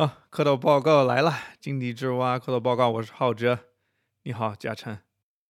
[0.00, 1.30] 啊，蝌蚪报告来了！
[1.60, 3.66] 井底之蛙，蝌蚪报告，我是浩哲。
[4.22, 4.98] 你好，嘉琛。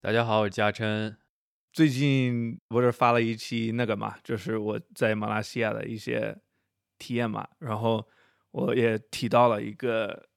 [0.00, 1.16] 大家好，我是嘉琛。
[1.72, 6.36] 最近不是发了一期那个嘛，就是我在马来西亚的一些
[6.98, 7.46] 体验嘛。
[7.60, 8.04] 然后
[8.50, 10.28] 我也提到了一个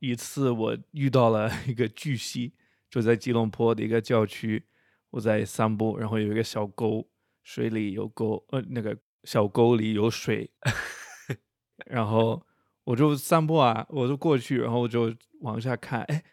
[0.00, 2.52] 一次我遇到了一个巨蜥，
[2.90, 4.66] 就在吉隆坡的一个郊区，
[5.08, 7.08] 我在散步，然后有一个小沟，
[7.42, 10.50] 水里有沟，呃，那个小沟里有水，
[11.86, 12.46] 然后。
[12.84, 16.24] 我就散步啊，我就过去，然后我就往下看，哎，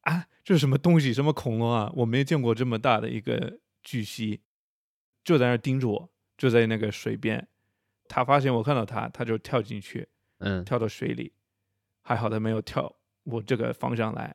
[0.00, 1.12] 啊，这是什么东西？
[1.12, 1.92] 什么恐龙啊？
[1.94, 4.40] 我没见过这么大的一个巨蜥，
[5.22, 7.46] 就在那盯着我，就在那个水边。
[8.08, 11.32] 他发现我看到他，他就跳进去，嗯，跳到水里。
[12.02, 14.34] 还好他没有跳我这个方向来，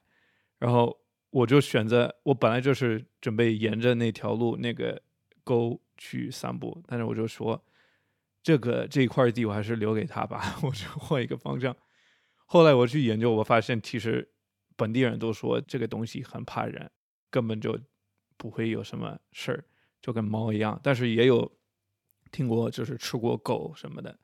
[0.60, 0.98] 然后
[1.32, 5.02] 我就选择，我本来就是准备沿着那条路那个
[5.44, 7.62] 沟去散步，但是我就说。
[8.48, 11.76] 这个这一块地我还是留给他吧， 我就换一个方向。
[12.46, 14.26] 后来我去研究，我发现其实
[14.78, 16.90] 本地人都说这个东西很怕人，
[17.30, 17.78] 根本就
[18.38, 19.66] 不会有什么事儿，
[20.02, 20.80] 就跟猫一样。
[20.82, 21.60] 但是也有
[22.32, 24.18] 听过就是吃过狗什么的。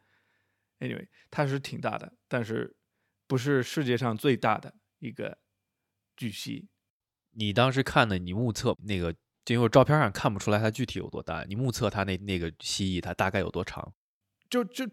[0.79, 2.77] Anyway，它是挺大的，但是
[3.27, 5.37] 不是世界上最大的一个
[6.15, 6.69] 巨蜥。
[7.31, 9.13] 你当时看的，你目测那个，
[9.47, 11.43] 因为照片上看不出来它具体有多大。
[11.43, 13.93] 你目测它那那个蜥蜴，它大概有多长？
[14.53, 14.87] 就就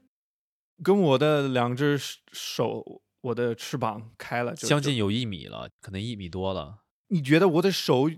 [0.82, 2.00] 跟我的两只
[2.32, 6.78] 手，我的翅膀开了，将近有一米了，可能一米多了。
[7.08, 8.08] 你觉得我的手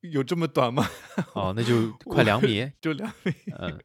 [0.00, 0.86] 有这么短吗？
[1.32, 3.32] 哦，那就快两米，就两米。
[3.58, 3.80] 嗯，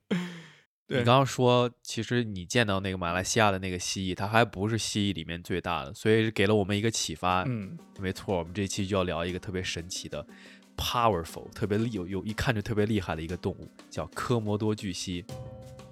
[0.89, 7.44] 你刚刚说，其实你见到那个马来西亚的那个蜥蜴，它还不是蜥蜴里面最大的，所以给了我们一个启发。
[7.47, 10.28] 嗯，没错，我们这期就要聊一个特别神奇的
[10.75, 15.23] ，powerful，特别厉有有一看就特别厉害的一个动物，叫科摩多巨蜥。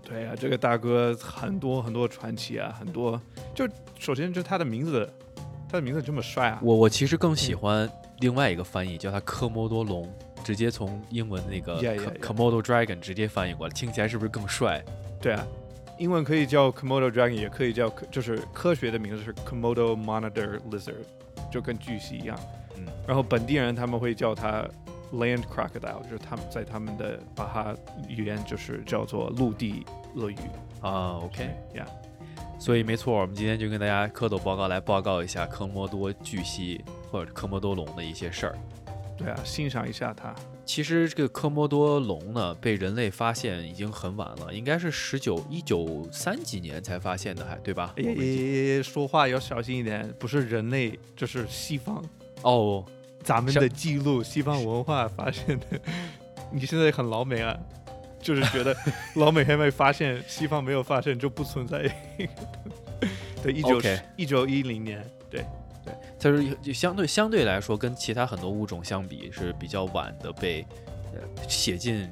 [0.08, 3.20] 对呀，这个大哥很多很多传奇啊，很多。
[3.56, 3.68] 就
[3.98, 5.12] 首先就他的名字，
[5.68, 6.60] 他的名字这么帅啊。
[6.62, 7.90] 我我其实更喜欢
[8.20, 10.08] 另外一个翻译，叫他科莫多龙，
[10.44, 11.82] 直接从英文那个
[12.22, 14.80] Komodo Dragon 直接翻译过来，听起来是不是更帅？
[15.20, 15.44] 对啊，
[15.98, 21.04] 英文可以叫 Komodo Dragon，也可以叫就是科学的名字是 Komodo Monitor Lizard，
[21.52, 22.40] 就跟巨蜥一样。
[22.78, 24.64] 嗯，然后本地人他们会叫他。
[25.14, 27.76] Land crocodile 就是他们在他们的巴哈
[28.08, 29.86] 语言就是叫做陆地
[30.16, 30.38] 鳄鱼
[30.82, 31.88] 啊，OK，Yeah，
[32.60, 38.58] 所以没错，我们今天就跟大家蝌蚪报告来报告一下科莫多巨蜥或者科莫多龙的一些事儿。
[39.18, 40.36] 对啊，欣赏一下它。
[40.66, 47.94] 其实这个科莫多龙呢，被人类发现已经很晚了，应该是十九一九三几年才发现的，还对吧？
[47.96, 52.04] 诶，说话要小心一点，不是人类，就是西方
[52.42, 52.84] 哦。
[53.26, 55.66] 咱们的记录，西方文化发现的。
[56.54, 57.58] 你现在很老美啊，
[58.22, 58.74] 就是觉得
[59.18, 61.92] 老美还没发现，西方没有发现就不存在。
[63.42, 63.82] 对，一九
[64.16, 65.44] 一九一零年，对
[65.84, 70.64] 对，它是相对相对来说，跟其他很多物种相比是比较晚的被
[71.14, 72.08] 呃写进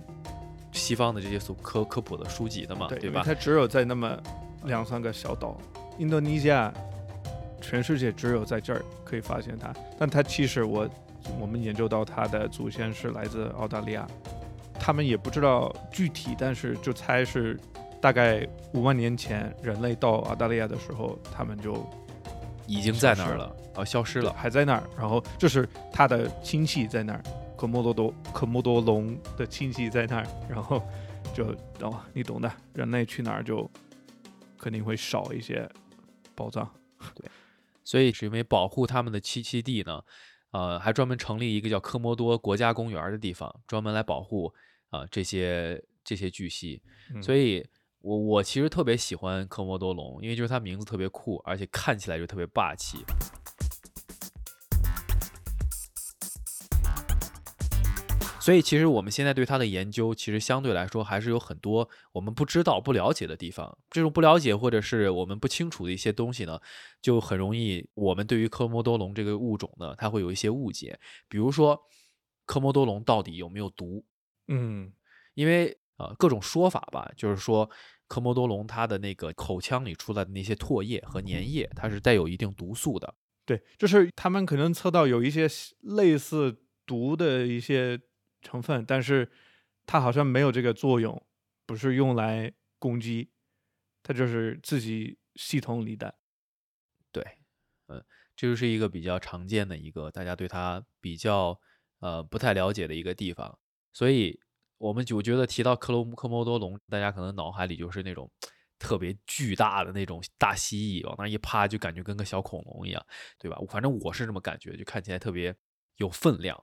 [0.72, 3.22] 西方的这些所科科普的书籍的嘛，对吧？
[3.24, 4.18] 它只有在那么
[4.66, 5.56] 两三个小岛，
[6.00, 6.74] 印度尼西亚。
[7.64, 10.88] 全世界只有在这儿可以发现它，但它其实我
[11.40, 14.06] 我们研究到它的祖先是来自澳大利亚，
[14.74, 17.58] 他们也不知道具体，但是就猜是
[18.02, 21.90] 大概五万年前人类到澳大利亚的时候，他们就
[22.68, 27.24] 已经在那儿了，啊，消失了，还在那儿，然后就是他的亲戚在那儿，
[27.56, 30.84] 科莫多多科莫多龙的亲戚在那儿，然后
[31.34, 31.46] 就
[31.80, 33.70] 哦，你懂的，人类去哪儿就
[34.60, 35.68] 肯定会少一些
[36.36, 36.70] 宝藏，
[37.16, 37.26] 对。
[37.84, 40.02] 所以是因为保护他们的栖息地呢，
[40.52, 44.54] 呃，还专门成立一个叫科摩多国家公园的地方，专门来保护
[44.90, 46.82] 啊这些这些巨蜥。
[47.22, 47.66] 所以，
[48.02, 52.98] 我我其实特别喜欢科摩多龙，因为就是它名字特别酷，而且看起来就特别霸气。
[58.44, 63.78] 所以，其实我们现在对它的研究，其实相对来说还是有很多我们不知道、不了解的地方。
[63.90, 66.60] 这种不了解或者是我们不清楚的一些东西呢，
[67.02, 71.00] 就很容易我们对于科莫多龙这个物种呢，它会有一些误解。
[71.30, 71.82] 比如说，
[72.46, 74.04] 科莫多龙到底有没有毒？
[74.50, 74.92] 嗯，
[75.36, 77.70] 因为呃各种说法吧，就是说
[78.10, 83.16] 科莫多龙它的那个口腔里出来的那些唾液和粘液，它是带有一定毒素的。
[83.46, 85.48] 对，就是他们可能测到有一些
[85.80, 87.98] 类似毒的一些。
[88.44, 89.32] 成分，但是
[89.86, 91.26] 它好像没有这个作用，
[91.66, 93.32] 不是用来攻击，
[94.04, 96.14] 它就是自己系统里的。
[97.12, 97.24] 对，
[97.88, 98.04] 嗯，
[98.36, 101.60] 这就是一个比较常见的一个大家对它比较
[102.00, 103.58] 呃不太了解的一个地方。
[103.94, 104.40] 所以，
[104.78, 108.30] 我们就觉得提到克罗科莫多龙，大家可能脑海里就是那种
[108.80, 113.06] 特别巨大的那种大蜥蜴，往那一趴就感觉跟个小恐龙一样，
[113.38, 113.58] 对吧？
[113.70, 115.56] 反正我是这么感觉，就看起来特别
[115.98, 116.62] 有分量。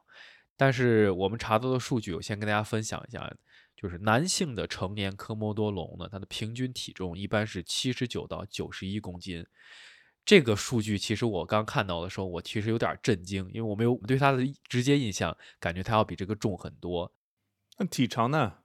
[0.60, 3.34] 但是我们查到的数据，我先跟大家分享一下，
[3.74, 9.42] 就是男性的成年科莫多龙呢，它的平均体重一般是七十九到九十一公斤。
[10.22, 17.10] 这个数据其实我刚看到的时候，我其实有点震惊，因为我没有对它的直接印象，感觉它要比这个重很多。
[17.78, 18.58] 那体长呢？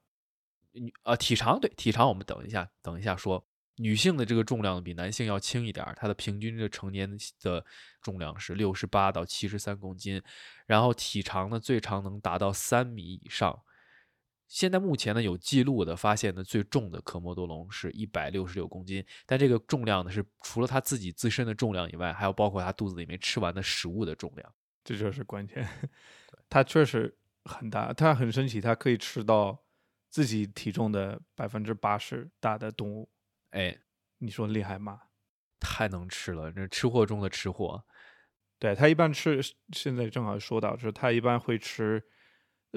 [0.73, 3.47] 女呃，体长对体长，我们等一下，等一下说。
[3.77, 7.09] 女性的这个重量比男性要轻一点，它的平均的成年
[7.41, 7.65] 的
[8.01, 10.21] 重量是六十八到七十三公斤，
[10.65, 13.61] 然后体长呢最长能达到三米以上。
[14.47, 25.67] 现在目前呢有记录的发现的最重的科莫多龙是一百六十六公斤，但这个重量呢是除了它自己自身的重量以外，还有包括它肚子里面吃完的食物的重量，这就是关键。
[26.47, 29.59] 它确实很大，它很神奇，它可以吃到
[30.09, 33.09] 自己体重的百分之八十大的动物。
[33.55, 33.77] 哎，
[34.17, 34.99] 你说厉害吗？
[35.59, 37.85] 太能吃了，这吃货中的吃货。
[38.59, 39.41] 对他一般吃，
[39.71, 42.03] 现在正好说到，就是他一般会吃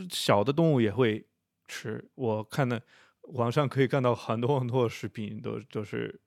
[0.09, 1.27] 小的动物也会。
[1.71, 2.83] 吃，我看的
[3.35, 6.19] 网上可以看到很多很多的视频，都都是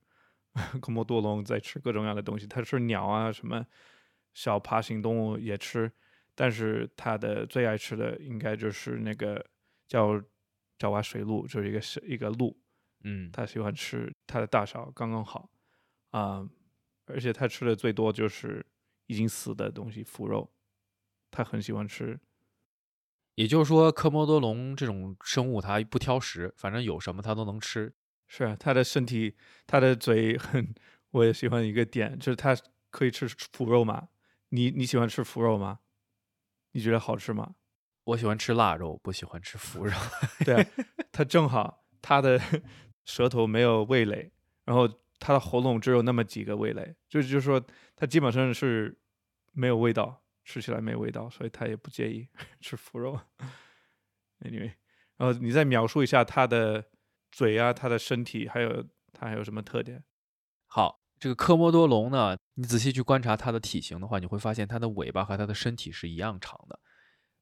[0.80, 2.46] 科莫多龙在吃各种各样的东西。
[2.46, 3.66] 它是鸟啊，什么
[4.36, 5.92] 小爬行动物也吃，
[6.36, 9.44] 但是它的最爱吃的应该就是那个
[9.88, 10.22] 叫
[10.78, 12.61] 爪哇水鹿，就是一个是一个鹿。
[13.04, 15.50] 嗯，他喜欢吃，它的大小刚刚好
[16.12, 16.48] 啊，
[17.06, 18.66] 而且他吃的最多就是
[19.08, 20.52] 已经死的东西，腐肉，
[21.30, 22.20] 他很喜欢吃。
[23.36, 27.94] 也就是说，科莫多龙这种生物它不挑食，反正有什么它都能吃。
[28.28, 30.74] 是啊，它的身体，它的嘴很，
[31.12, 32.56] 我也喜欢一个点，就是它
[32.90, 34.10] 可以吃腐肉嘛。
[34.50, 35.80] 你你喜欢吃腐肉吗？
[36.74, 37.56] 你觉得好吃吗？
[38.04, 39.94] 我喜欢吃腊肉，不喜欢吃腐肉。
[40.46, 40.70] 对啊，
[41.12, 42.40] 它正好，它的
[43.12, 44.32] 舌头没有味蕾，
[44.64, 44.88] 然后
[45.20, 47.62] 它的喉咙只有那么几个味蕾，就就是说
[47.96, 48.98] 它基本上是
[49.52, 50.20] 没有味道。
[50.44, 52.28] 吃起来没味道，所以它也不介意
[52.60, 53.18] 吃腐肉。
[54.40, 54.74] Anyway，
[55.18, 56.84] 然后你再描述一下它的
[57.32, 60.04] 嘴啊，它的身体，还有它还有什么特点？
[60.66, 66.80] 好，这个科莫多龙呢，你仔细去观察它的体型的话，你会发现它的尾巴和它的身体是一样长的。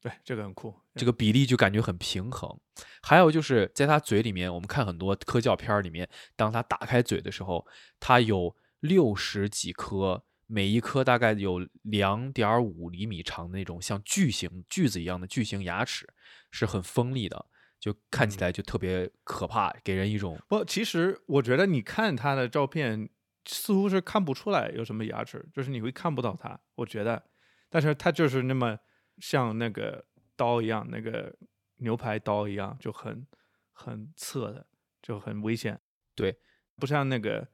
[0.02, 2.60] 对，这个很酷，这个比例就感觉很平衡。
[3.02, 7.66] 还有就是在他嘴里面，我们看很多科教片里面，当他打开嘴的时候，
[8.00, 10.24] 他有六十几颗。
[10.52, 16.12] 每一颗大概有两点五厘米长的那种像巨型锯子一样的巨型牙齿，
[16.50, 17.46] 是很锋利的，
[17.80, 20.66] 就看起来就特别可怕，给人一种不。
[20.66, 23.08] 其实我觉得你看他的照片，
[23.46, 26.60] 似乎是看不出来有什么牙齿，就是你会看不到他。
[26.74, 27.22] 我觉得，
[27.70, 28.80] 但是他就是那么
[29.20, 30.06] 像那个
[30.36, 31.36] 刀一样，那个
[31.78, 33.26] 牛排刀一样，就很
[33.72, 34.68] 很侧的，
[35.02, 35.80] 就很危险。
[36.16, 36.40] 对，
[36.76, 37.48] 不像那个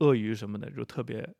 [0.00, 1.34] 鳄鱼什么的，就特别。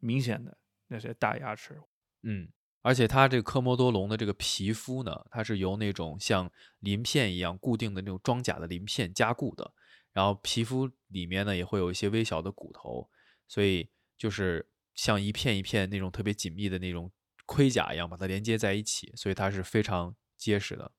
[0.00, 1.76] 明显的那些大牙齿，
[2.22, 2.48] 嗯，
[2.82, 6.48] 而且它这个科莫多龙的这个皮肤呢，它是由那种像
[6.78, 9.72] 鳞片一样固定的那种装甲的鳞片加固的，
[10.12, 13.10] 然后皮肤里面呢也会有一些微小的骨头，
[13.48, 17.10] 所以就是像一片一片那种特别紧密的那种
[17.48, 20.92] 盔甲一样把它连接在一起，所以它是非常结实的。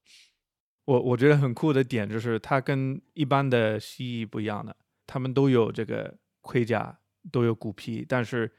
[0.86, 4.75] 我我觉得很酷的点就是它跟一般的蜥蜴不一样的，
[5.06, 7.00] 它们都有这个盔甲，
[7.31, 8.51] 都有骨皮，但是。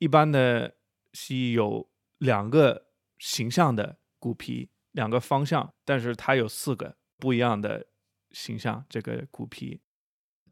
[0.00, 0.76] 一般的
[1.12, 2.86] 蜥蜴有两个
[3.18, 7.88] 形象的骨皮，两个方向，但是它有四个不一样的
[8.30, 8.86] 形象。
[8.88, 9.80] 这个骨皮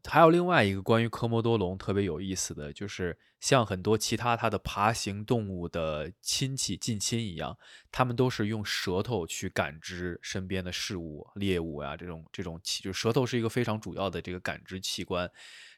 [0.05, 7.57] 还有另外一个关于科莫多龙特别有意思的就是，像很多其他它的爬行动物的亲戚近亲一样，
[7.91, 15.29] 它们都是用舌头去感知身边的事物、猎物啊，这种这种器，就舌头是一个非常主要的这个感知器官。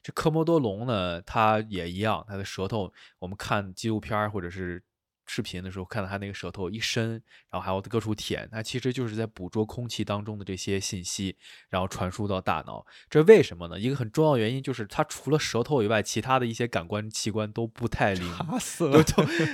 [0.02, 4.82] 这科莫多龙呢，它也一样，它的舌头，我们看纪录片或者是
[5.32, 7.12] 视频的时候，看到他那个舌头一伸，
[7.52, 11.38] 然后还要各处舔，它其实就是在捕捉空气当中的这些信息，
[11.70, 12.84] 然后传输到大脑。
[13.10, 13.80] 这为什么呢？
[13.80, 19.04] 一个很重要原因就是它除了舌头以外，其他的一些感官器官都不太灵，死了，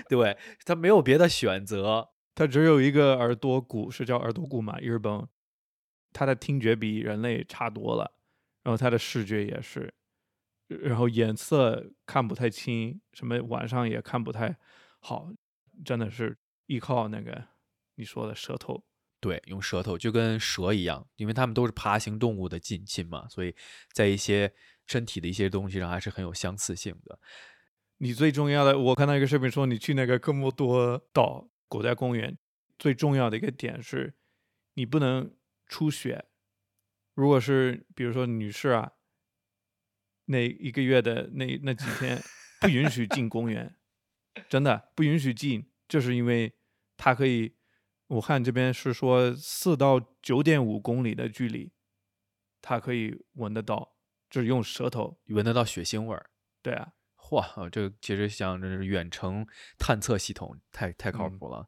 [0.08, 5.28] 对，它没有别的选择，它只有一个耳朵骨，是叫耳朵骨嘛，ear bone。
[6.14, 8.14] 它的听觉比人类差多了，
[8.64, 9.94] 然后它的视觉也是。
[10.68, 14.58] 然后颜色看不太清，什么晚上也看不太
[15.00, 15.30] 好，
[15.84, 17.48] 真的是依靠那个
[17.96, 18.84] 你说的舌头，
[19.20, 23.56] 对，用舌头就跟蛇一样，因为它们都是爬行动物的近亲嘛，所以
[23.92, 24.54] 在一些
[24.86, 27.20] 身体的一些东西上还是很有相似性的。
[27.98, 32.38] 你最重要的，我看到一个视频说，你去那个科莫多岛国家公园，
[32.78, 34.14] 最重要的一个点是，
[34.74, 35.36] 你不能
[35.68, 36.26] 出血。
[37.14, 38.92] 如果是比如说女士啊。
[40.28, 42.20] 那一个月的那那几天
[42.60, 43.75] 不允许进公园，
[44.50, 46.54] 真的不允许进，就是因为
[46.98, 47.56] 它可以。
[48.10, 51.72] 武汉这边是说四到九点五公里的距离，
[52.62, 53.96] 它可以闻得到，
[54.30, 56.30] 就是用舌头闻得到血腥味儿。
[56.62, 59.44] 对啊，嚯，这个其实像这是远程
[59.80, 61.68] 探测系统，太太靠嗯谱了。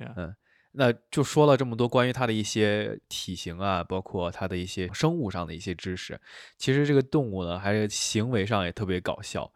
[0.00, 0.36] 呀嗯，
[0.72, 6.20] 那就说了这么多关于它的一些体型啊，包括它的一些生物上的一些知识。
[6.58, 9.50] 其实这个动物呢，还是行为上也特别搞笑。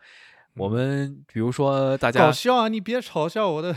[0.57, 2.69] 我嗯们比如说大家搞笑啊！
[2.69, 3.75] 你别嘲笑我的，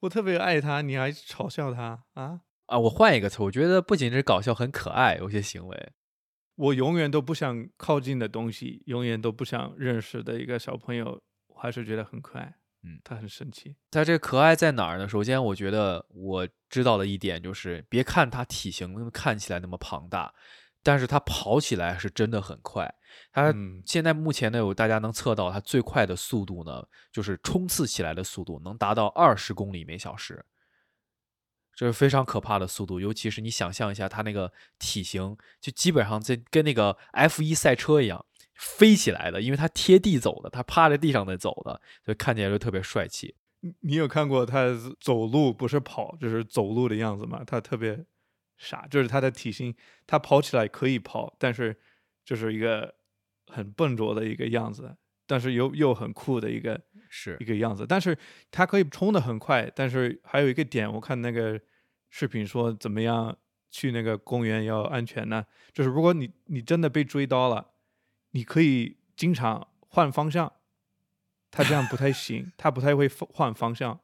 [0.00, 2.40] 我特别爱他，你还嘲笑他啊！
[2.66, 5.92] 啊，我换一个词，我觉得不仅是搞笑，很可爱，有些行为。
[6.56, 12.54] 我永远都不想靠近的东西，永远都不想认识的一个小朋友，我还是觉得很可爱。
[12.84, 13.76] 嗯他很神奇。
[13.90, 15.08] 他这可爱在哪儿呢？
[15.08, 20.34] 首先，我觉得我知道的一点就是，别看他体型看起来那么庞大，
[20.82, 22.92] 但是它跑起来是真的很快。
[23.32, 30.44] 它嗯现在目前呢，有大家能测到它最快的速度呢，就是冲刺起来的速度能达到二十公里每小时，
[31.74, 32.98] 这是非常可怕的速度。
[33.00, 38.24] 尤其是你想象一下它那个体型，就基本上这跟那个 F 一赛车一样
[38.54, 43.34] 飞起来的，因为它贴地走的，它趴在地上在走的，所以看起来就特别帅气。
[43.60, 44.66] 你你有看过他
[45.00, 47.42] 走路不是跑，就是走路的样子吗？
[47.46, 48.04] 他特别
[48.56, 49.74] 傻，就是他的体型，
[50.06, 51.76] 他跑起来可以跑，但是
[52.24, 52.94] 就是一个
[53.46, 57.86] 很笨拙的一个样子，但是又又很酷的一个是一个样子。
[57.86, 58.16] 但是
[58.50, 61.60] 他可以冲的很快，但是还有一个点，我看那个
[62.10, 63.36] 视频说怎么样
[63.70, 65.44] 去那个公园要安全呢？
[65.72, 67.72] 就是如果你你真的被追到了，
[68.30, 70.52] 你可以经常换方向。
[71.54, 74.00] 他这样不太行，他不太会换方向，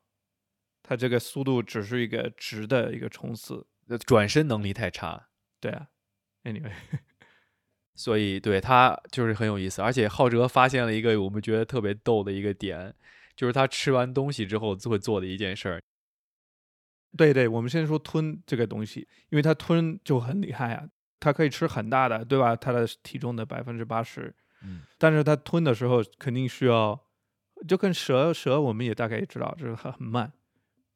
[0.83, 3.67] 他这个速度只是一个直的一个冲刺。
[3.89, 5.29] 呃转身能力太差，
[5.61, 5.89] 对啊
[6.45, 6.73] ，anyway，
[7.95, 9.83] 所以对他就是很有意思。
[9.83, 12.95] 而且浩哲发现了一个我们觉得特别逗的一个点，
[13.35, 15.81] 就是他吃完东西之后会做的一件事儿。
[17.17, 20.87] 对对，我们先说吞这个东西，因为他吞就很厉害啊，
[21.19, 22.55] 它可以吃很大的，对吧？
[22.55, 27.01] 它的体重的百分之八十，嗯，但是他吞的时候肯定需要，
[27.67, 30.31] 就跟蛇蛇我们也大概也知道，就是它很慢。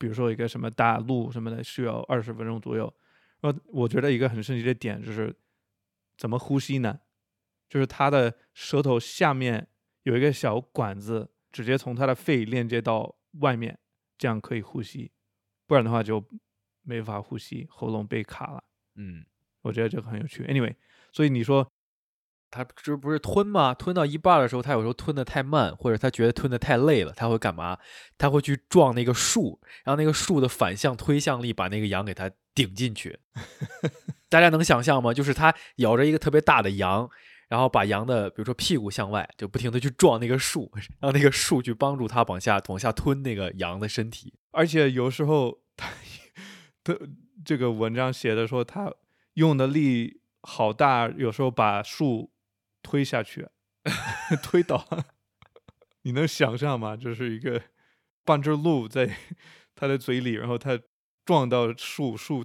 [0.02, 2.92] 比如说一个什么大陆什么的，需要二十分钟左右。
[3.40, 5.32] 然后我觉得一个很神奇的点就是
[6.18, 6.98] 怎么呼吸呢？
[7.68, 9.68] 就是他的舌头下面
[10.02, 13.78] 有一个小管子，直接从他的肺链接到外面，
[14.18, 15.12] 这样可以呼吸。
[15.68, 16.20] 不然的话就
[16.82, 18.64] 没法呼吸，喉咙被卡了。
[18.96, 19.24] 嗯，
[19.60, 20.42] 我觉得这个很有趣。
[20.46, 20.74] Anyway，
[21.12, 21.70] 所以你说
[22.52, 23.72] 他这不是吞吗？
[23.72, 27.78] 吞到一半的时候，他有时候吞的太慢，或者他觉得吞的太累了，他会干嘛？
[28.18, 33.18] 他会去撞那个树，然后那个树的反向推向力把那个羊给它顶进去。
[34.28, 35.14] 大家能想象吗？
[35.14, 37.08] 就是他咬着一个特别大的羊，
[37.48, 44.34] 然后把羊的比如说屁股向外，就不停的去撞那个树，让那个树去帮助他往下往下吞那个羊的身体。
[44.50, 45.88] 而且有时候他
[46.84, 46.94] 他
[47.42, 48.92] 这个文章写的说他
[49.34, 52.31] 用的力好大，有时候把树
[52.82, 53.48] 推下去，
[54.42, 54.86] 推倒。
[56.02, 56.96] 你能想象吗？
[56.96, 57.62] 就是一个
[58.24, 59.16] 半只鹿在
[59.74, 60.78] 他的嘴里，然后他
[61.24, 62.44] 撞到树，树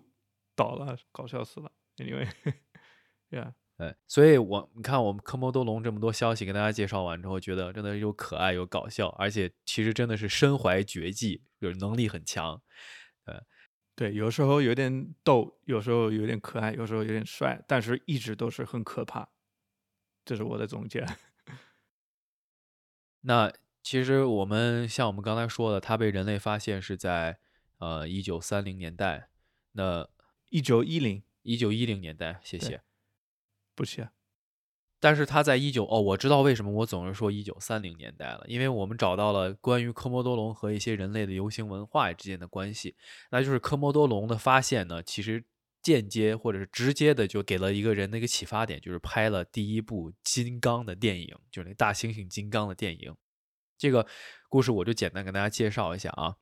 [0.56, 1.72] 倒了，搞笑死了。
[1.98, 12.62] Anyway，yeah， 对，所以我你看我们科莫多龙这么多消息跟大家介绍完之后，觉得真的又可爱又搞笑，而且其实真的是身怀绝技，就是能力很强。
[13.96, 19.28] 对，有时候有点逗，有时候有点可爱，有时候有点帅，但是一直都是很可怕。
[20.28, 21.06] 这是我的总结。
[23.24, 27.40] 那其实我们像我们刚才说的，它被人类发现是在
[27.78, 29.30] 呃一九三零年代，
[29.72, 30.10] 那
[30.50, 32.82] 一九一零，一九一零年代，谢谢。
[33.74, 34.12] 不是啊
[35.00, 42.98] 但是它在一九哦，我知道为什么我总是说一九三零年代了，因为我们找到了关于科莫多龙和一些人类的游行文化之间的关系，
[43.30, 45.46] 那就是科莫多龙的发现呢，其实
[45.88, 53.16] 间接或者是直接的就给了一个人的一个启发点，就是拍了第一部金刚的电影，就是那大猩猩金刚的电影。
[53.78, 54.06] 这个
[54.50, 56.36] 故事我就简单跟大家介绍一下啊，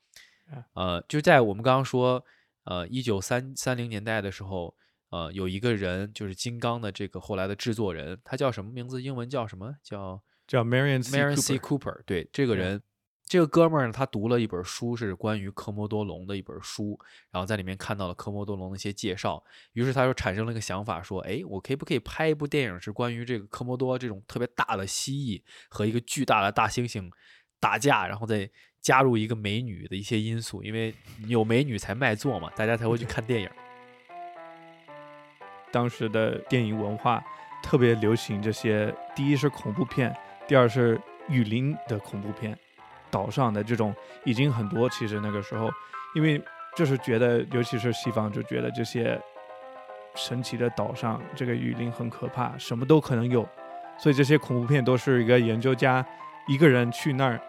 [0.73, 2.25] 呃，就在我们刚刚说，
[2.63, 4.75] 呃，一九三三零年代的时候，
[5.09, 8.99] 呃，有一个人就是金刚的这个后来的制作人，他叫什么名字？
[8.99, 9.75] 英文叫什么？
[9.83, 11.15] 叫叫 Marion C.
[11.15, 11.59] Marion C.
[11.59, 12.01] Cooper。
[12.05, 12.81] 对，这个对人，
[13.27, 16.99] 这个哥们儿呢，他读了一本书，是关于科莫多龙的一本书，
[17.31, 27.09] 然后在里面看到了科莫多龙的一些介绍，于是他就产生了一个想法，说，哎，我可以不可以拍一部电影，是关于这个科莫多这种特别大的蜥蜴和一个巨大的大猩猩
[27.59, 28.47] 打架，然后再
[28.79, 30.93] 加入一个美女的一些因素，因为
[31.25, 33.49] 有美女才卖座嘛，大家才会去看电影。
[35.73, 37.23] 当时的电影文化
[37.63, 40.15] 特别流行这些，第一是恐怖片，
[40.47, 42.55] 第二是雨林的恐怖片，
[43.11, 44.89] 岛上的这种已经很多。
[44.89, 45.69] 其实那个时候，
[46.15, 46.41] 因为
[46.75, 49.19] 就是觉得，尤其是西方就觉得这些
[50.15, 53.47] 神奇的岛上这个雨林很可怕，什么都可能有，
[53.97, 56.05] 所以这些恐怖片都是一个研究家
[56.47, 57.39] 一个人去那儿，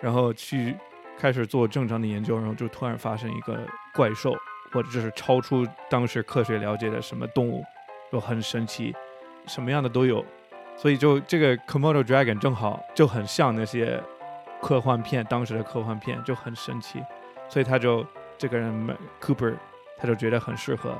[0.00, 0.76] 然后去
[1.18, 3.58] 开始做正常的研究，然后就突然发生一个
[3.94, 4.34] 怪兽，
[4.72, 7.62] 或者就是超出当时科学了解的什么动物，
[8.10, 8.94] 就很神奇，
[9.46, 10.24] 什么样的都有，
[10.76, 14.02] 所以就这个 Komodo Dragon 正好就很像那些
[14.62, 17.02] 科幻片，当时的科幻片就很神奇，
[17.48, 18.04] 所以他就
[18.38, 19.54] 这个人 Cooper
[19.98, 20.94] 他就觉得很适合，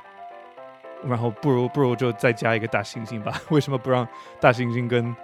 [1.04, 3.40] 然后不如不如就再加一个大猩猩吧？
[3.50, 4.06] 为什么不让
[4.40, 5.14] 大猩猩跟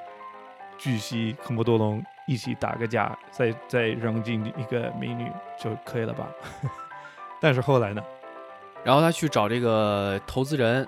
[0.78, 6.28] 巨蜥科莫多龙一起打个架，再再扔进一个美女就可以了吧？
[7.40, 8.02] 但是后来呢？
[8.85, 10.87] 然后他去找这个投资人，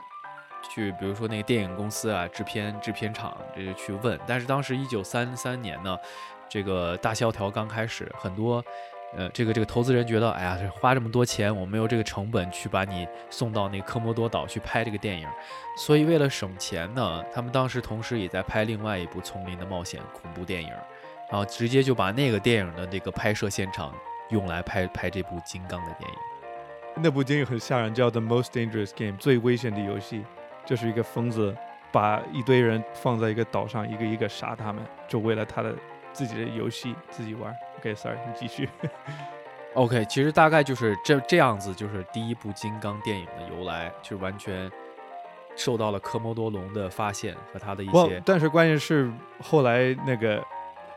[0.70, 4.18] 去比如说那个电影公司啊、制片制片厂，这就去问。
[4.26, 5.98] 但是当时一九三三年呢，
[6.48, 8.64] 这个大萧条刚开始，很多
[9.16, 15.26] 呃这个这个投资人觉得，哎呀，花这么多钱，我没有这个成本去把你送到那科莫多岛去拍这个电影，
[15.76, 20.70] 所以为了省钱呢，他们当时同时也在拍另外一部丛林的冒险恐怖电影，
[21.30, 23.94] 然后直接就把那个电影的那个拍摄现场
[24.30, 26.16] 用来拍拍这部金刚的电影。
[27.00, 30.24] 那部电影很吓人，叫《The Most Dangerous Game》最危险的游戏，
[30.66, 31.56] 就是一个疯子
[31.92, 35.72] 把一堆人放在一个岛上，一个一个杀他们，就为了他的
[36.12, 37.54] 自己的游戏自己玩。
[37.78, 38.68] OK，Sorry，、你继续。
[39.74, 44.70] OK，其实大概就是这这样子，就是第一部金刚电影的由来，就完全
[45.54, 49.10] 受到了科莫多龙的发现和他的一不些，但是关键是
[49.42, 50.42] 后来那个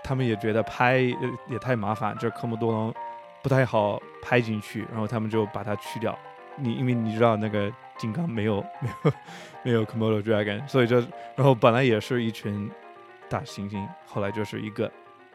[0.04, 2.94] 他们也觉得拍呃也太麻烦，这科莫多龙
[3.44, 6.18] 不太好拍进去，然后他们就把它去掉。
[6.56, 9.14] 你因为你知道那个金刚没有 没有
[9.64, 10.98] 没有 Komodo dragon，所以就
[11.36, 12.70] 然后本来也是一群
[13.30, 14.92] 大猩猩，后来就是一个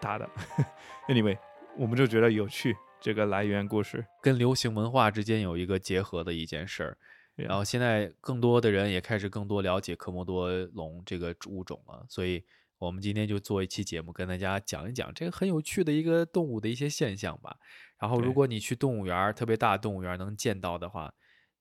[0.07, 0.31] 大的。
[1.09, 1.37] anyway，
[1.77, 4.07] 我们就觉得有趣这个来源故事。
[4.23, 6.99] 跟流行文化之间有一个结合的一件事儿。
[7.35, 12.43] 然后现在更多的人也开始更多了解科莫多龙这个物种了，所以
[12.79, 17.57] 我们今天就做一期节目，跟大家讲一讲这个很有趣的一个动物的一些现象吧。
[17.99, 21.13] 然后，如果你去动物园儿，特别大的动物园儿能见到的话，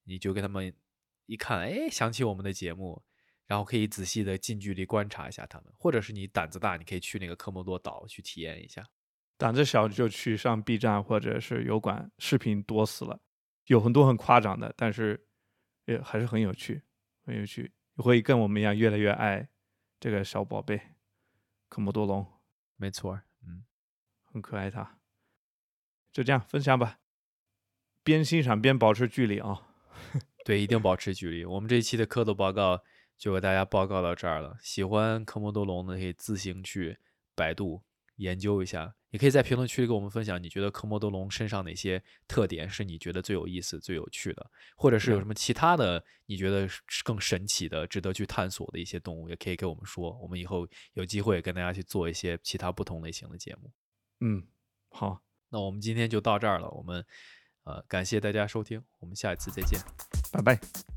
[0.04, 0.72] 你就跟他们
[1.26, 3.02] 一看，哎，想起我们的节目，
[3.46, 8.86] 然后可以仔细的近距离观察一下它们，或者是你胆子大，你可以去那个科莫多岛去体验一下。
[9.38, 13.20] 胆子小就去上 B 站或者是油管，视频多死了，
[13.66, 15.26] 有很多很夸张的，但是
[15.84, 16.82] 也还是很有趣，
[17.24, 19.48] 很有趣，会跟我们一样越来越爱
[20.00, 20.80] 这个小宝贝
[21.68, 22.26] 科莫多龙，
[22.76, 23.64] 没错儿，嗯，
[24.24, 24.98] 很可爱它。
[26.12, 26.98] 就这样分享吧，
[28.02, 29.68] 边欣赏边保持距离啊。
[30.46, 31.44] 对，一定保持距离。
[31.44, 32.82] 我们这一期的蝌蚪报告
[33.18, 34.56] 就给大家报告到这儿了。
[34.60, 36.98] 喜欢科莫多龙的可以自行去
[37.34, 37.82] 百度
[38.16, 50.16] 研究一下，也可以在评论区里跟我们分享，你觉得科莫多龙身上哪些特点是你觉得最有意思、最有趣的，或者是有嗯什么其他的你觉得是更神奇的、值得去探索的一些动物，也可以给我们说。
[50.18, 53.70] 我们以后有机会跟大家去做一些其他不同类型的节目。
[54.20, 54.42] 嗯，
[54.88, 57.04] 好，那我们今天就到这儿了，我们
[57.64, 59.78] 呃感谢大家收听，我们下一次再见。
[60.32, 60.95] 拜拜。